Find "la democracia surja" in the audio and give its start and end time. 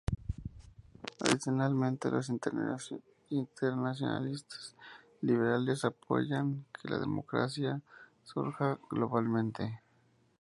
6.89-8.79